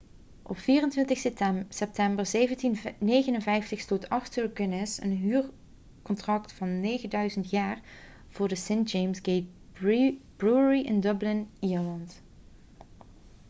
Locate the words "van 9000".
6.53-7.49